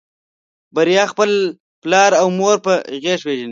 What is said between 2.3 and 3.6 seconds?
مور په غږ پېژني.